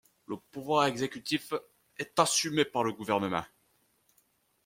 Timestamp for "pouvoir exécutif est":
0.49-2.17